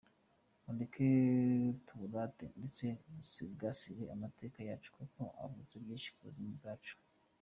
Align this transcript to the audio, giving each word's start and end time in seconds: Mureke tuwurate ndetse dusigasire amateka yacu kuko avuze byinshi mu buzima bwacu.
Mureke 0.63 1.07
tuwurate 1.85 2.45
ndetse 2.59 2.85
dusigasire 3.15 4.03
amateka 4.15 4.59
yacu 4.69 4.89
kuko 4.97 5.21
avuze 5.43 5.73
byinshi 5.83 6.09
mu 6.13 6.21
buzima 6.27 6.51
bwacu. 6.59 6.95